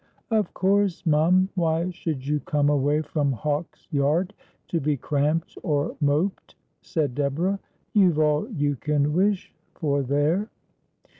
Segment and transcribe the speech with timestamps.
[0.31, 1.49] 'Of course, mum.
[1.53, 4.33] Why should you come away from Hawks yard
[4.69, 7.59] to be cramped or moped?' said Deborah.'
[7.93, 10.49] You've all you can wish for there.'